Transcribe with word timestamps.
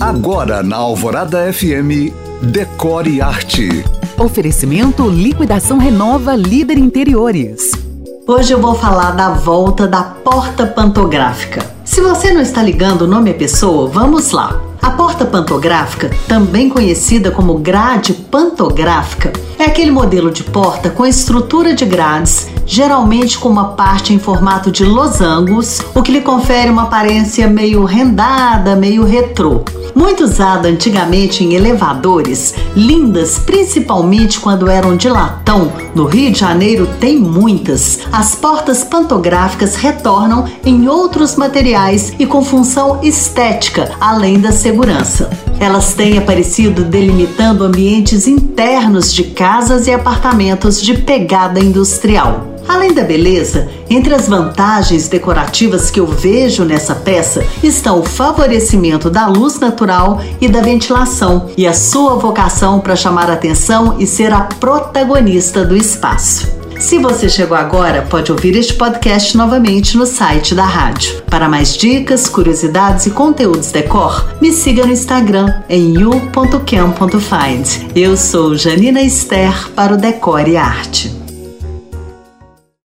Agora 0.00 0.62
na 0.62 0.76
Alvorada 0.76 1.50
FM, 1.50 2.12
Decore 2.42 3.22
Arte. 3.22 3.82
Oferecimento 4.18 5.08
Liquidação 5.08 5.78
Renova 5.78 6.36
Líder 6.36 6.76
Interiores. 6.76 7.72
Hoje 8.26 8.52
eu 8.52 8.60
vou 8.60 8.74
falar 8.74 9.12
da 9.12 9.30
volta 9.30 9.86
da 9.86 10.02
porta 10.02 10.66
pantográfica. 10.66 11.64
Se 11.82 12.02
você 12.02 12.30
não 12.30 12.42
está 12.42 12.62
ligando 12.62 13.02
o 13.02 13.06
nome 13.06 13.30
à 13.30 13.34
pessoa, 13.34 13.88
vamos 13.88 14.32
lá. 14.32 14.60
A 14.82 14.90
porta 14.90 15.24
pantográfica, 15.24 16.10
também 16.28 16.68
conhecida 16.68 17.30
como 17.30 17.58
grade 17.58 18.12
pantográfica, 18.12 19.32
é 19.58 19.64
aquele 19.64 19.90
modelo 19.90 20.30
de 20.30 20.44
porta 20.44 20.90
com 20.90 21.06
estrutura 21.06 21.74
de 21.74 21.86
grades, 21.86 22.48
geralmente 22.66 23.38
com 23.38 23.48
uma 23.48 23.68
parte 23.68 24.12
em 24.12 24.18
formato 24.18 24.70
de 24.70 24.84
losangos, 24.84 25.80
o 25.94 26.02
que 26.02 26.12
lhe 26.12 26.20
confere 26.20 26.68
uma 26.68 26.82
aparência 26.82 27.46
meio 27.46 27.84
rendada, 27.84 28.74
meio 28.74 29.04
retrô 29.04 29.64
muito 29.96 30.24
usada 30.24 30.68
antigamente 30.68 31.42
em 31.42 31.54
elevadores, 31.54 32.54
lindas 32.76 33.38
principalmente 33.38 34.38
quando 34.38 34.68
eram 34.68 34.94
de 34.94 35.08
latão. 35.08 35.72
No 35.94 36.04
Rio 36.04 36.30
de 36.30 36.38
Janeiro 36.38 36.86
tem 37.00 37.18
muitas. 37.18 38.00
As 38.12 38.34
portas 38.34 38.84
pantográficas 38.84 39.74
retornam 39.74 40.44
em 40.62 40.86
outros 40.86 41.34
materiais 41.36 42.12
e 42.18 42.26
com 42.26 42.44
função 42.44 43.00
estética, 43.02 43.90
além 43.98 44.38
da 44.38 44.52
segurança. 44.52 45.30
Elas 45.58 45.94
têm 45.94 46.18
aparecido 46.18 46.84
delimitando 46.84 47.64
ambientes 47.64 48.26
internos 48.26 49.12
de 49.12 49.24
casas 49.24 49.86
e 49.86 49.92
apartamentos 49.92 50.80
de 50.80 50.98
pegada 50.98 51.58
industrial. 51.58 52.56
Além 52.68 52.92
da 52.92 53.04
beleza, 53.04 53.68
entre 53.88 54.12
as 54.12 54.28
vantagens 54.28 55.08
decorativas 55.08 55.90
que 55.90 56.00
eu 56.00 56.06
vejo 56.06 56.64
nessa 56.64 56.94
peça 56.94 57.44
estão 57.62 58.00
o 58.00 58.04
favorecimento 58.04 59.08
da 59.08 59.26
luz 59.26 59.58
natural 59.60 60.20
e 60.40 60.48
da 60.48 60.60
ventilação 60.60 61.48
e 61.56 61.66
a 61.66 61.72
sua 61.72 62.16
vocação 62.16 62.80
para 62.80 62.96
chamar 62.96 63.30
atenção 63.30 63.96
e 63.98 64.06
ser 64.06 64.32
a 64.32 64.40
protagonista 64.40 65.64
do 65.64 65.76
espaço. 65.76 66.65
Se 66.78 66.98
você 66.98 67.28
chegou 67.28 67.56
agora, 67.56 68.02
pode 68.02 68.30
ouvir 68.30 68.54
este 68.56 68.74
podcast 68.74 69.36
novamente 69.36 69.96
no 69.96 70.06
site 70.06 70.54
da 70.54 70.64
rádio. 70.64 71.22
Para 71.22 71.48
mais 71.48 71.76
dicas, 71.76 72.28
curiosidades 72.28 73.06
e 73.06 73.10
conteúdos 73.10 73.72
decor, 73.72 74.36
me 74.40 74.52
siga 74.52 74.84
no 74.84 74.92
Instagram 74.92 75.62
em 75.68 75.94
you.cam.find. 75.94 77.90
Eu 77.94 78.16
sou 78.16 78.54
Janina 78.56 79.00
Esther 79.02 79.70
para 79.70 79.94
o 79.94 79.96
Decore 79.96 80.56
Arte. 80.56 81.25